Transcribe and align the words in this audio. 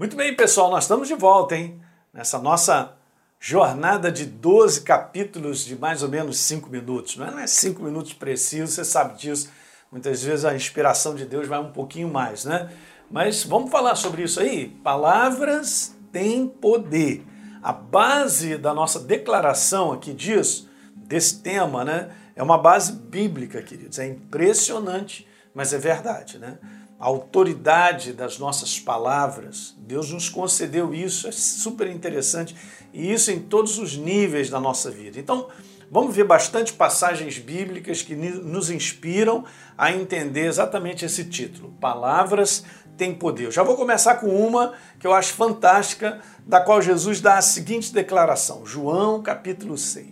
Muito 0.00 0.16
bem, 0.16 0.34
pessoal, 0.34 0.70
nós 0.70 0.84
estamos 0.84 1.08
de 1.08 1.14
volta, 1.14 1.54
hein? 1.54 1.78
Nessa 2.10 2.38
nossa 2.38 2.96
jornada 3.38 4.10
de 4.10 4.24
12 4.24 4.80
capítulos 4.80 5.62
de 5.62 5.78
mais 5.78 6.02
ou 6.02 6.08
menos 6.08 6.38
5 6.38 6.70
minutos. 6.70 7.18
Não 7.18 7.38
é 7.38 7.46
5 7.46 7.82
minutos 7.82 8.14
precisos, 8.14 8.76
você 8.76 8.82
sabe 8.82 9.18
disso. 9.18 9.50
Muitas 9.92 10.22
vezes 10.22 10.46
a 10.46 10.54
inspiração 10.54 11.14
de 11.14 11.26
Deus 11.26 11.46
vai 11.46 11.58
um 11.58 11.70
pouquinho 11.70 12.08
mais, 12.08 12.46
né? 12.46 12.70
Mas 13.10 13.44
vamos 13.44 13.70
falar 13.70 13.94
sobre 13.94 14.22
isso 14.22 14.40
aí. 14.40 14.68
Palavras 14.82 15.94
têm 16.10 16.48
poder. 16.48 17.22
A 17.62 17.74
base 17.74 18.56
da 18.56 18.72
nossa 18.72 19.00
declaração 19.00 19.92
aqui 19.92 20.14
disso, 20.14 20.66
desse 20.96 21.42
tema, 21.42 21.84
né? 21.84 22.10
É 22.34 22.42
uma 22.42 22.56
base 22.56 22.92
bíblica, 22.92 23.62
queridos. 23.62 23.98
É 23.98 24.06
impressionante, 24.06 25.28
mas 25.54 25.74
é 25.74 25.78
verdade, 25.78 26.38
né? 26.38 26.56
A 27.00 27.06
autoridade 27.06 28.12
das 28.12 28.38
nossas 28.38 28.78
palavras, 28.78 29.74
Deus 29.78 30.12
nos 30.12 30.28
concedeu 30.28 30.92
isso, 30.92 31.26
é 31.26 31.32
super 31.32 31.88
interessante, 31.88 32.54
e 32.92 33.10
isso 33.10 33.30
em 33.30 33.40
todos 33.40 33.78
os 33.78 33.96
níveis 33.96 34.50
da 34.50 34.60
nossa 34.60 34.90
vida. 34.90 35.18
Então, 35.18 35.48
vamos 35.90 36.14
ver 36.14 36.24
bastante 36.24 36.74
passagens 36.74 37.38
bíblicas 37.38 38.02
que 38.02 38.14
nos 38.14 38.68
inspiram 38.68 39.46
a 39.78 39.90
entender 39.90 40.44
exatamente 40.44 41.06
esse 41.06 41.24
título: 41.24 41.74
Palavras 41.80 42.64
têm 42.98 43.14
poder. 43.14 43.50
Já 43.50 43.62
vou 43.62 43.76
começar 43.78 44.16
com 44.16 44.28
uma 44.28 44.74
que 44.98 45.06
eu 45.06 45.14
acho 45.14 45.32
fantástica, 45.32 46.20
da 46.46 46.60
qual 46.60 46.82
Jesus 46.82 47.18
dá 47.22 47.38
a 47.38 47.42
seguinte 47.42 47.94
declaração: 47.94 48.66
João 48.66 49.22
capítulo 49.22 49.78
6. 49.78 50.06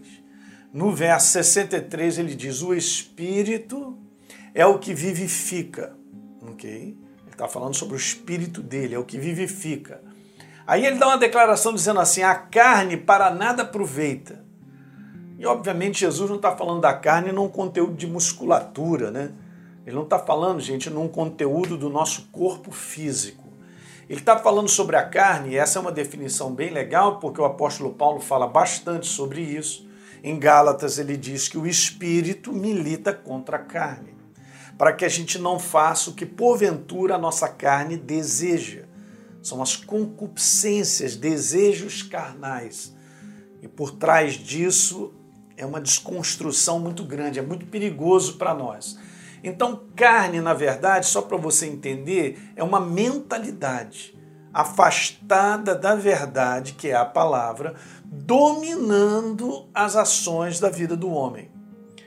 No 0.72 0.90
verso 0.90 1.28
63 1.32 2.18
ele 2.18 2.34
diz: 2.34 2.62
O 2.62 2.72
Espírito 2.72 3.94
é 4.54 4.64
o 4.64 4.78
que 4.78 4.94
vivifica. 4.94 5.97
Ok? 6.50 6.70
Ele 6.70 6.96
está 7.30 7.46
falando 7.48 7.74
sobre 7.74 7.94
o 7.94 7.96
Espírito 7.96 8.62
dele, 8.62 8.94
é 8.94 8.98
o 8.98 9.04
que 9.04 9.18
vivifica. 9.18 10.00
Aí 10.66 10.84
ele 10.84 10.98
dá 10.98 11.06
uma 11.06 11.18
declaração 11.18 11.72
dizendo 11.72 12.00
assim: 12.00 12.22
a 12.22 12.34
carne 12.34 12.96
para 12.96 13.30
nada 13.30 13.62
aproveita. 13.62 14.44
E 15.38 15.46
obviamente 15.46 16.00
Jesus 16.00 16.28
não 16.28 16.36
está 16.36 16.56
falando 16.56 16.80
da 16.80 16.92
carne 16.92 17.30
num 17.30 17.48
conteúdo 17.48 17.94
de 17.94 18.06
musculatura, 18.06 19.10
né? 19.10 19.30
Ele 19.86 19.96
não 19.96 20.02
está 20.02 20.18
falando, 20.18 20.60
gente, 20.60 20.90
num 20.90 21.08
conteúdo 21.08 21.78
do 21.78 21.88
nosso 21.88 22.28
corpo 22.30 22.70
físico. 22.70 23.48
Ele 24.06 24.20
está 24.20 24.38
falando 24.38 24.68
sobre 24.68 24.96
a 24.96 25.04
carne, 25.04 25.50
e 25.50 25.56
essa 25.56 25.78
é 25.78 25.80
uma 25.82 25.92
definição 25.92 26.52
bem 26.52 26.70
legal, 26.70 27.18
porque 27.18 27.40
o 27.40 27.44
apóstolo 27.44 27.94
Paulo 27.94 28.20
fala 28.20 28.46
bastante 28.46 29.06
sobre 29.06 29.40
isso. 29.40 29.88
Em 30.22 30.38
Gálatas, 30.38 30.98
ele 30.98 31.16
diz 31.16 31.48
que 31.48 31.56
o 31.56 31.66
espírito 31.66 32.52
milita 32.52 33.12
contra 33.14 33.56
a 33.56 33.60
carne, 33.60 34.14
para 34.78 34.92
que 34.92 35.04
a 35.04 35.08
gente 35.08 35.38
não 35.38 35.58
faça 35.58 36.08
o 36.08 36.14
que 36.14 36.24
porventura 36.24 37.16
a 37.16 37.18
nossa 37.18 37.48
carne 37.48 37.96
deseja. 37.96 38.84
São 39.42 39.60
as 39.60 39.74
concupiscências, 39.74 41.16
desejos 41.16 42.02
carnais. 42.02 42.94
E 43.60 43.66
por 43.66 43.90
trás 43.90 44.34
disso 44.34 45.12
é 45.56 45.66
uma 45.66 45.80
desconstrução 45.80 46.78
muito 46.78 47.02
grande, 47.02 47.40
é 47.40 47.42
muito 47.42 47.66
perigoso 47.66 48.36
para 48.36 48.54
nós. 48.54 48.96
Então, 49.42 49.84
carne, 49.96 50.40
na 50.40 50.54
verdade, 50.54 51.06
só 51.06 51.22
para 51.22 51.36
você 51.36 51.66
entender, 51.66 52.38
é 52.54 52.62
uma 52.62 52.80
mentalidade 52.80 54.16
afastada 54.52 55.74
da 55.74 55.94
verdade, 55.94 56.72
que 56.74 56.88
é 56.88 56.94
a 56.94 57.04
palavra, 57.04 57.74
dominando 58.04 59.68
as 59.74 59.96
ações 59.96 60.58
da 60.60 60.68
vida 60.68 60.96
do 60.96 61.10
homem. 61.10 61.50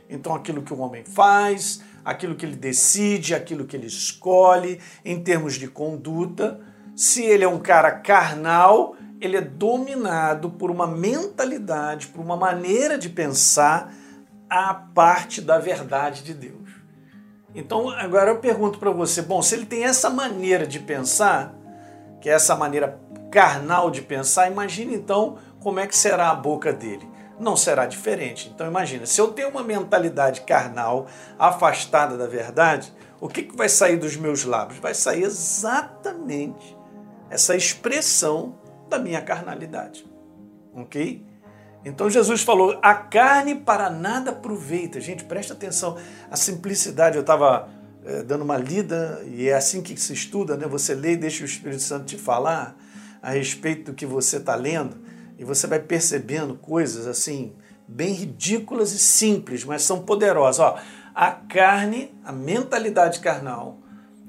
Então, 0.09 0.33
aquilo 0.35 0.61
que 0.61 0.73
o 0.73 0.79
homem 0.79 1.05
faz, 1.05 1.81
aquilo 2.03 2.35
que 2.35 2.45
ele 2.45 2.55
decide, 2.55 3.35
aquilo 3.35 3.65
que 3.65 3.75
ele 3.75 3.87
escolhe, 3.87 4.79
em 5.03 5.21
termos 5.21 5.55
de 5.55 5.67
conduta, 5.67 6.59
se 6.95 7.23
ele 7.23 7.43
é 7.43 7.47
um 7.47 7.59
cara 7.59 7.91
carnal, 7.91 8.95
ele 9.19 9.37
é 9.37 9.41
dominado 9.41 10.49
por 10.49 10.71
uma 10.71 10.87
mentalidade, 10.87 12.07
por 12.07 12.21
uma 12.21 12.35
maneira 12.35 12.97
de 12.97 13.09
pensar 13.09 13.93
a 14.49 14.73
parte 14.73 15.41
da 15.41 15.59
verdade 15.59 16.23
de 16.23 16.33
Deus. 16.33 16.61
Então, 17.53 17.89
agora 17.89 18.31
eu 18.31 18.39
pergunto 18.39 18.79
para 18.79 18.91
você: 18.91 19.21
bom, 19.21 19.41
se 19.41 19.55
ele 19.55 19.65
tem 19.65 19.83
essa 19.83 20.09
maneira 20.09 20.65
de 20.65 20.79
pensar, 20.79 21.53
que 22.19 22.29
é 22.29 22.33
essa 22.33 22.55
maneira 22.55 22.99
carnal 23.31 23.89
de 23.89 24.01
pensar, 24.01 24.51
imagine 24.51 24.95
então 24.95 25.37
como 25.59 25.79
é 25.79 25.87
que 25.87 25.95
será 25.95 26.29
a 26.29 26.35
boca 26.35 26.73
dele. 26.73 27.10
Não 27.41 27.57
será 27.57 27.87
diferente. 27.87 28.51
Então 28.53 28.67
imagina, 28.67 29.07
se 29.07 29.19
eu 29.19 29.29
tenho 29.29 29.49
uma 29.49 29.63
mentalidade 29.63 30.41
carnal, 30.41 31.07
afastada 31.39 32.15
da 32.15 32.27
verdade, 32.27 32.93
o 33.19 33.27
que, 33.27 33.41
que 33.41 33.57
vai 33.57 33.67
sair 33.67 33.97
dos 33.97 34.15
meus 34.15 34.45
lábios? 34.45 34.79
Vai 34.79 34.93
sair 34.93 35.23
exatamente 35.23 36.77
essa 37.31 37.55
expressão 37.55 38.59
da 38.87 38.99
minha 38.99 39.21
carnalidade. 39.21 40.05
Ok? 40.71 41.25
Então 41.83 42.11
Jesus 42.11 42.43
falou: 42.43 42.77
a 42.79 42.93
carne 42.93 43.55
para 43.55 43.89
nada 43.89 44.29
aproveita. 44.29 45.01
Gente, 45.01 45.23
presta 45.23 45.53
atenção. 45.53 45.97
A 46.29 46.35
simplicidade, 46.35 47.15
eu 47.15 47.21
estava 47.21 47.69
é, 48.05 48.21
dando 48.21 48.43
uma 48.43 48.57
lida, 48.57 49.23
e 49.25 49.49
é 49.49 49.55
assim 49.55 49.81
que 49.81 49.99
se 49.99 50.13
estuda, 50.13 50.55
né? 50.55 50.67
Você 50.67 50.93
lê 50.93 51.13
e 51.13 51.17
deixa 51.17 51.41
o 51.41 51.45
Espírito 51.45 51.81
Santo 51.81 52.05
te 52.05 52.17
falar 52.19 52.77
a 53.19 53.31
respeito 53.31 53.91
do 53.91 53.95
que 53.95 54.05
você 54.05 54.37
está 54.37 54.55
lendo, 54.55 54.99
e 55.41 55.43
você 55.43 55.65
vai 55.65 55.79
percebendo 55.79 56.53
coisas 56.53 57.07
assim, 57.07 57.55
bem 57.87 58.13
ridículas 58.13 58.93
e 58.93 58.99
simples, 58.99 59.65
mas 59.65 59.81
são 59.81 60.03
poderosas. 60.03 60.59
Ó, 60.59 60.79
a 61.15 61.31
carne, 61.31 62.13
a 62.23 62.31
mentalidade 62.31 63.19
carnal, 63.19 63.79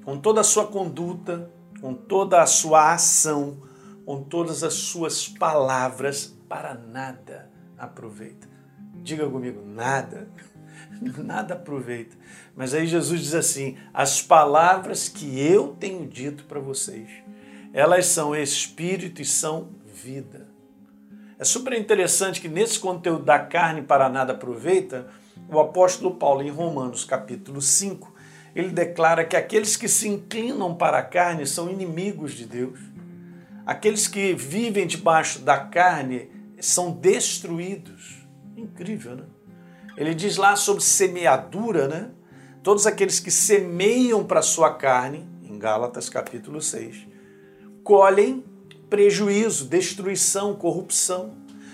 com 0.06 0.16
toda 0.16 0.40
a 0.40 0.44
sua 0.44 0.66
conduta, 0.66 1.50
com 1.82 1.92
toda 1.92 2.40
a 2.40 2.46
sua 2.46 2.94
ação, 2.94 3.58
com 4.06 4.22
todas 4.22 4.64
as 4.64 4.72
suas 4.72 5.28
palavras, 5.28 6.34
para 6.48 6.72
nada 6.72 7.50
aproveita. 7.76 8.48
Diga 9.02 9.28
comigo, 9.28 9.62
nada. 9.66 10.30
nada 11.22 11.52
aproveita. 11.52 12.16
Mas 12.56 12.72
aí 12.72 12.86
Jesus 12.86 13.20
diz 13.20 13.34
assim: 13.34 13.76
as 13.92 14.22
palavras 14.22 15.10
que 15.10 15.38
eu 15.38 15.76
tenho 15.78 16.08
dito 16.08 16.44
para 16.44 16.58
vocês, 16.58 17.10
elas 17.70 18.06
são 18.06 18.34
espírito 18.34 19.20
e 19.20 19.26
são 19.26 19.72
vida. 19.92 20.51
É 21.42 21.44
super 21.44 21.72
interessante 21.72 22.40
que 22.40 22.46
nesse 22.46 22.78
conteúdo 22.78 23.24
da 23.24 23.36
carne 23.36 23.82
para 23.82 24.08
nada 24.08 24.32
aproveita, 24.32 25.08
o 25.48 25.58
apóstolo 25.58 26.14
Paulo, 26.14 26.40
em 26.40 26.50
Romanos 26.50 27.04
capítulo 27.04 27.60
5, 27.60 28.14
ele 28.54 28.68
declara 28.68 29.24
que 29.24 29.34
aqueles 29.34 29.76
que 29.76 29.88
se 29.88 30.06
inclinam 30.06 30.72
para 30.76 30.98
a 30.98 31.02
carne 31.02 31.44
são 31.44 31.68
inimigos 31.68 32.34
de 32.34 32.46
Deus. 32.46 32.78
Aqueles 33.66 34.06
que 34.06 34.32
vivem 34.34 34.86
debaixo 34.86 35.40
da 35.40 35.58
carne 35.58 36.30
são 36.60 36.92
destruídos. 36.92 38.24
Incrível, 38.56 39.16
né? 39.16 39.24
Ele 39.96 40.14
diz 40.14 40.36
lá 40.36 40.54
sobre 40.54 40.84
semeadura, 40.84 41.88
né? 41.88 42.10
Todos 42.62 42.86
aqueles 42.86 43.18
que 43.18 43.32
semeiam 43.32 44.22
para 44.22 44.38
a 44.38 44.44
sua 44.44 44.74
carne, 44.74 45.28
em 45.42 45.58
Gálatas 45.58 46.08
capítulo 46.08 46.62
6, 46.62 47.04
colhem 47.82 48.44
prejuízo, 48.92 49.64
destruição, 49.64 50.54
corrupção. 50.54 51.32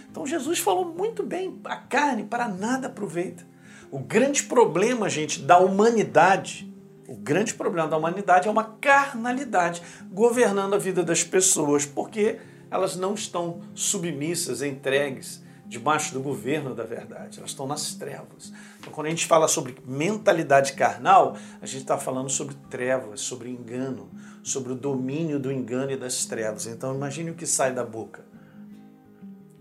Então 0.08 0.24
Jesus 0.24 0.60
falou 0.60 0.84
muito 0.84 1.24
bem, 1.24 1.58
a 1.64 1.74
carne 1.74 2.22
para 2.22 2.46
nada 2.46 2.86
aproveita. 2.86 3.44
O 3.90 3.98
grande 3.98 4.44
problema, 4.44 5.08
gente, 5.08 5.40
da 5.40 5.58
humanidade, 5.58 6.72
o 7.08 7.16
grande 7.16 7.54
problema 7.54 7.88
da 7.88 7.96
humanidade 7.96 8.46
é 8.46 8.50
uma 8.52 8.76
carnalidade 8.80 9.82
governando 10.12 10.74
a 10.74 10.78
vida 10.78 11.02
das 11.02 11.24
pessoas, 11.24 11.84
porque 11.84 12.38
elas 12.70 12.94
não 12.94 13.14
estão 13.14 13.62
submissas, 13.74 14.62
entregues 14.62 15.42
debaixo 15.68 16.14
do 16.14 16.20
governo 16.20 16.74
da 16.74 16.82
verdade, 16.82 17.38
elas 17.38 17.50
estão 17.50 17.66
nas 17.66 17.94
trevas. 17.94 18.52
Então, 18.80 18.90
quando 18.90 19.08
a 19.08 19.10
gente 19.10 19.26
fala 19.26 19.46
sobre 19.46 19.76
mentalidade 19.84 20.72
carnal, 20.72 21.36
a 21.60 21.66
gente 21.66 21.82
está 21.82 21.98
falando 21.98 22.30
sobre 22.30 22.54
trevas, 22.70 23.20
sobre 23.20 23.50
engano, 23.50 24.10
sobre 24.42 24.72
o 24.72 24.74
domínio 24.74 25.38
do 25.38 25.52
engano 25.52 25.92
e 25.92 25.96
das 25.96 26.24
trevas. 26.24 26.66
Então, 26.66 26.94
imagine 26.94 27.30
o 27.30 27.34
que 27.34 27.46
sai 27.46 27.74
da 27.74 27.84
boca. 27.84 28.24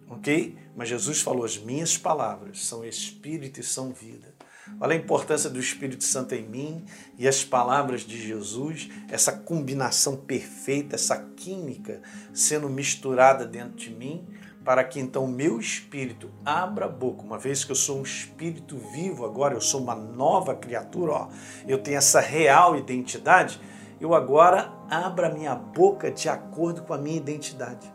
Ok? 0.10 0.58
Mas 0.76 0.88
Jesus 0.88 1.22
falou: 1.22 1.44
as 1.44 1.58
minhas 1.58 1.98
palavras 1.98 2.66
são 2.66 2.86
espírito 2.86 3.60
e 3.60 3.64
são 3.64 3.92
vida. 3.92 4.34
Olha 4.80 4.94
a 4.94 4.98
importância 4.98 5.50
do 5.50 5.60
Espírito 5.60 6.04
Santo 6.04 6.36
em 6.36 6.46
mim 6.46 6.86
e 7.18 7.26
as 7.26 7.44
palavras 7.44 8.02
de 8.02 8.22
Jesus, 8.22 8.90
essa 9.10 9.32
combinação 9.32 10.18
perfeita, 10.18 10.96
essa 10.96 11.18
química 11.38 12.02
sendo 12.34 12.70
misturada 12.70 13.46
dentro 13.46 13.78
de 13.78 13.90
mim 13.90 14.28
para 14.68 14.84
que 14.84 15.00
então 15.00 15.26
meu 15.26 15.62
espírito 15.62 16.30
abra 16.44 16.88
a 16.88 16.90
boca, 16.90 17.24
uma 17.24 17.38
vez 17.38 17.64
que 17.64 17.72
eu 17.72 17.76
sou 17.76 18.00
um 18.00 18.04
espírito 18.04 18.76
vivo 18.76 19.24
agora, 19.24 19.54
eu 19.54 19.62
sou 19.62 19.80
uma 19.80 19.96
nova 19.96 20.54
criatura, 20.56 21.14
ó, 21.14 21.28
eu 21.66 21.78
tenho 21.78 21.96
essa 21.96 22.20
real 22.20 22.76
identidade, 22.76 23.62
eu 23.98 24.14
agora 24.14 24.74
abra 24.90 25.34
minha 25.34 25.56
boca 25.56 26.12
de 26.12 26.28
acordo 26.28 26.82
com 26.82 26.94
a 26.94 26.98
minha 26.98 27.16
identidade. 27.16 27.90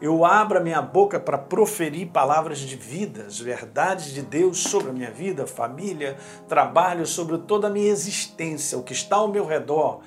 Eu 0.00 0.24
abro 0.24 0.58
a 0.58 0.62
minha 0.62 0.80
boca 0.80 1.18
para 1.18 1.36
proferir 1.36 2.06
palavras 2.12 2.60
de 2.60 2.76
vida, 2.76 3.24
as 3.24 3.40
verdades 3.40 4.14
de 4.14 4.22
Deus 4.22 4.58
sobre 4.58 4.90
a 4.90 4.92
minha 4.92 5.10
vida, 5.10 5.44
família, 5.44 6.16
trabalho, 6.46 7.04
sobre 7.04 7.36
toda 7.36 7.66
a 7.66 7.70
minha 7.70 7.90
existência. 7.90 8.78
O 8.78 8.84
que 8.84 8.92
está 8.92 9.16
ao 9.16 9.26
meu 9.26 9.44
redor 9.44 10.02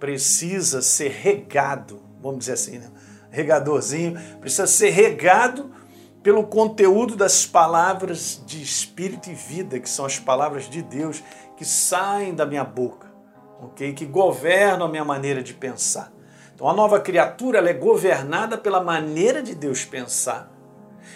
precisa 0.00 0.82
ser 0.82 1.12
regado 1.12 2.10
vamos 2.20 2.40
dizer 2.40 2.52
assim, 2.52 2.78
né? 2.78 2.90
Regadorzinho, 3.30 4.18
precisa 4.40 4.66
ser 4.66 4.90
regado 4.90 5.70
pelo 6.22 6.44
conteúdo 6.44 7.16
das 7.16 7.46
palavras 7.46 8.42
de 8.44 8.62
espírito 8.62 9.30
e 9.30 9.34
vida, 9.34 9.80
que 9.80 9.88
são 9.88 10.04
as 10.04 10.18
palavras 10.18 10.68
de 10.68 10.82
Deus 10.82 11.22
que 11.56 11.64
saem 11.64 12.34
da 12.34 12.44
minha 12.44 12.64
boca, 12.64 13.10
ok? 13.62 13.92
Que 13.92 14.04
governam 14.04 14.86
a 14.86 14.90
minha 14.90 15.04
maneira 15.04 15.42
de 15.42 15.54
pensar. 15.54 16.12
Então 16.54 16.68
a 16.68 16.74
nova 16.74 17.00
criatura 17.00 17.58
ela 17.58 17.70
é 17.70 17.74
governada 17.74 18.58
pela 18.58 18.82
maneira 18.82 19.42
de 19.42 19.54
Deus 19.54 19.84
pensar. 19.84 20.50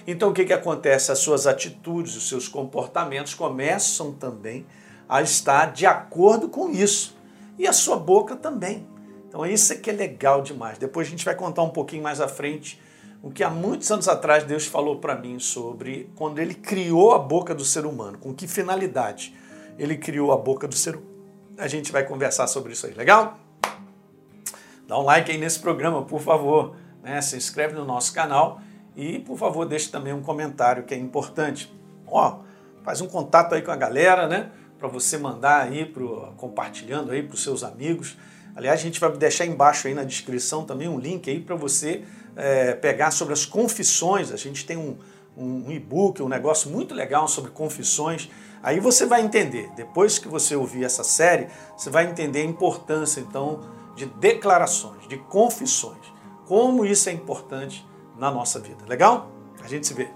Então 0.06 0.30
o 0.30 0.32
que, 0.32 0.44
que 0.44 0.52
acontece? 0.52 1.12
As 1.12 1.18
suas 1.18 1.46
atitudes, 1.46 2.16
os 2.16 2.28
seus 2.28 2.48
comportamentos 2.48 3.34
começam 3.34 4.12
também 4.12 4.66
a 5.08 5.20
estar 5.20 5.72
de 5.72 5.84
acordo 5.86 6.48
com 6.48 6.70
isso. 6.70 7.16
E 7.58 7.66
a 7.66 7.72
sua 7.72 7.96
boca 7.96 8.34
também. 8.34 8.86
Então 9.34 9.44
isso 9.44 9.72
é 9.72 9.76
que 9.76 9.90
é 9.90 9.92
legal 9.92 10.42
demais. 10.42 10.78
Depois 10.78 11.08
a 11.08 11.10
gente 11.10 11.24
vai 11.24 11.34
contar 11.34 11.64
um 11.64 11.70
pouquinho 11.70 12.04
mais 12.04 12.20
à 12.20 12.28
frente 12.28 12.80
o 13.20 13.32
que 13.32 13.42
há 13.42 13.50
muitos 13.50 13.90
anos 13.90 14.06
atrás 14.06 14.44
Deus 14.44 14.64
falou 14.64 15.00
para 15.00 15.16
mim 15.16 15.40
sobre 15.40 16.08
quando 16.14 16.38
ele 16.38 16.54
criou 16.54 17.12
a 17.12 17.18
boca 17.18 17.52
do 17.52 17.64
ser 17.64 17.84
humano, 17.84 18.16
com 18.16 18.32
que 18.32 18.46
finalidade 18.46 19.34
ele 19.76 19.96
criou 19.96 20.30
a 20.30 20.36
boca 20.36 20.68
do 20.68 20.76
ser 20.76 20.94
humano. 20.94 21.10
A 21.58 21.66
gente 21.66 21.90
vai 21.90 22.06
conversar 22.06 22.46
sobre 22.46 22.74
isso 22.74 22.86
aí, 22.86 22.94
legal? 22.94 23.36
Dá 24.86 24.96
um 25.00 25.02
like 25.02 25.32
aí 25.32 25.36
nesse 25.36 25.58
programa, 25.58 26.02
por 26.02 26.20
favor. 26.20 26.76
Né? 27.02 27.20
Se 27.20 27.36
inscreve 27.36 27.74
no 27.74 27.84
nosso 27.84 28.12
canal 28.12 28.60
e, 28.94 29.18
por 29.18 29.36
favor, 29.36 29.66
deixe 29.66 29.90
também 29.90 30.12
um 30.12 30.22
comentário 30.22 30.84
que 30.84 30.94
é 30.94 30.96
importante. 30.96 31.74
Ó, 32.06 32.38
faz 32.84 33.00
um 33.00 33.08
contato 33.08 33.56
aí 33.56 33.62
com 33.62 33.72
a 33.72 33.76
galera, 33.76 34.28
né? 34.28 34.52
Para 34.78 34.86
você 34.86 35.18
mandar 35.18 35.62
aí, 35.62 35.84
pro, 35.84 36.32
compartilhando 36.36 37.10
aí 37.10 37.20
para 37.20 37.34
os 37.34 37.42
seus 37.42 37.64
amigos. 37.64 38.16
Aliás, 38.56 38.80
a 38.80 38.82
gente 38.82 39.00
vai 39.00 39.10
deixar 39.12 39.46
embaixo 39.46 39.88
aí 39.88 39.94
na 39.94 40.04
descrição 40.04 40.64
também 40.64 40.88
um 40.88 40.98
link 40.98 41.28
aí 41.28 41.40
para 41.40 41.56
você 41.56 42.04
é, 42.36 42.74
pegar 42.74 43.10
sobre 43.10 43.32
as 43.32 43.44
confissões. 43.44 44.30
A 44.32 44.36
gente 44.36 44.64
tem 44.64 44.76
um, 44.76 44.96
um 45.36 45.70
e-book, 45.70 46.22
um 46.22 46.28
negócio 46.28 46.70
muito 46.70 46.94
legal 46.94 47.26
sobre 47.26 47.50
confissões. 47.50 48.30
Aí 48.62 48.80
você 48.80 49.04
vai 49.06 49.22
entender, 49.22 49.70
depois 49.76 50.18
que 50.18 50.28
você 50.28 50.56
ouvir 50.56 50.84
essa 50.84 51.04
série, 51.04 51.48
você 51.76 51.90
vai 51.90 52.06
entender 52.08 52.40
a 52.40 52.44
importância 52.44 53.20
então 53.20 53.60
de 53.96 54.06
declarações, 54.06 55.06
de 55.08 55.18
confissões. 55.18 56.12
Como 56.46 56.84
isso 56.84 57.08
é 57.08 57.12
importante 57.12 57.86
na 58.16 58.30
nossa 58.30 58.58
vida. 58.58 58.84
Legal? 58.86 59.30
A 59.62 59.68
gente 59.68 59.86
se 59.86 59.94
vê. 59.94 60.08